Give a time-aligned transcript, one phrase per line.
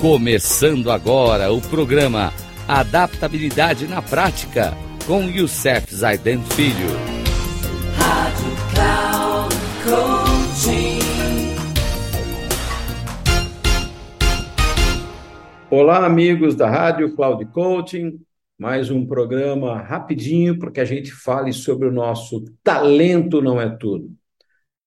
[0.00, 2.32] Começando agora o programa
[2.66, 4.72] Adaptabilidade na Prática
[5.06, 6.88] com Youssef Zaiden Filho.
[7.98, 9.54] Rádio Cloud
[15.70, 18.22] Olá, amigos da Rádio Cloud Coaching.
[18.58, 23.68] Mais um programa rapidinho para que a gente fale sobre o nosso talento não é
[23.68, 24.10] tudo.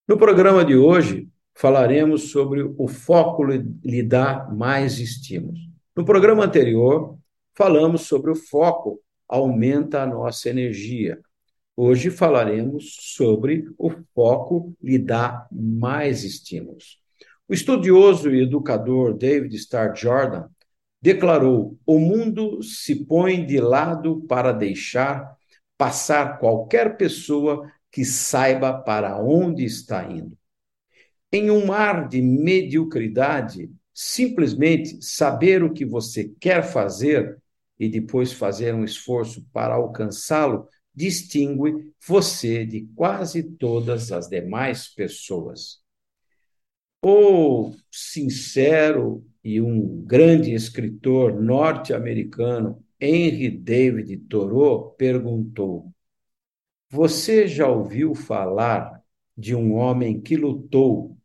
[0.08, 5.60] No programa de hoje, falaremos sobre o foco lhe dá mais estímulos.
[5.96, 7.18] No programa anterior,
[7.56, 11.20] falamos sobre o foco aumenta a nossa energia.
[11.76, 17.00] Hoje falaremos sobre o foco lhe dá mais estímulos.
[17.48, 20.48] O estudioso e educador David Starr Jordan
[21.02, 25.36] declarou: o mundo se põe de lado para deixar
[25.78, 30.38] passar qualquer pessoa que saiba para onde está indo.
[31.36, 37.42] Em um mar de mediocridade, simplesmente saber o que você quer fazer
[37.80, 45.82] e depois fazer um esforço para alcançá-lo distingue você de quase todas as demais pessoas.
[47.04, 55.92] O sincero e um grande escritor norte-americano, Henry David Thoreau, perguntou:
[56.92, 59.02] Você já ouviu falar
[59.36, 61.18] de um homem que lutou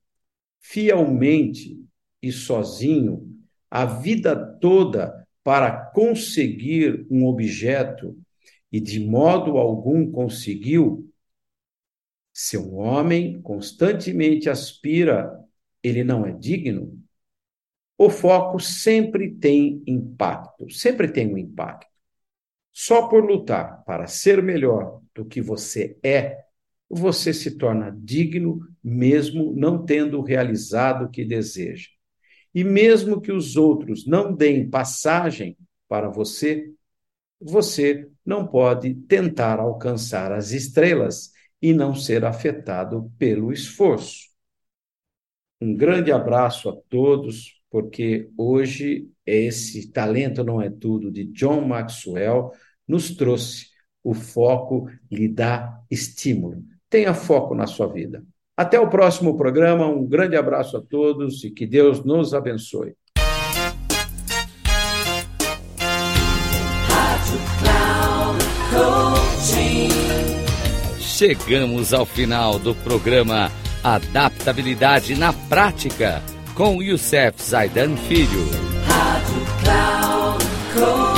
[0.70, 1.83] fielmente
[2.22, 3.27] e sozinho
[3.70, 8.19] a vida toda para conseguir um objeto
[8.70, 11.11] e de modo algum conseguiu,
[12.34, 15.42] se um homem constantemente aspira,
[15.83, 17.02] ele não é digno.
[17.96, 21.89] O foco sempre tem impacto, sempre tem um impacto.
[22.74, 26.44] Só por lutar para ser melhor do que você é,
[26.89, 31.89] você se torna digno, mesmo não tendo realizado o que deseja.
[32.55, 35.57] E mesmo que os outros não deem passagem
[35.89, 36.73] para você,
[37.40, 44.29] você não pode tentar alcançar as estrelas e não ser afetado pelo esforço.
[45.61, 52.52] Um grande abraço a todos, porque hoje esse talento não é tudo de John Maxwell
[52.86, 53.67] nos trouxe
[54.02, 56.64] o foco lhe dá estímulo.
[56.91, 58.23] Tenha foco na sua vida.
[58.57, 59.87] Até o próximo programa.
[59.87, 62.95] Um grande abraço a todos e que Deus nos abençoe.
[71.01, 73.51] Chegamos ao final do programa
[73.83, 76.23] Adaptabilidade na Prática
[76.55, 78.45] com Youssef Zaidan Filho.
[78.87, 81.17] Rádio Cloud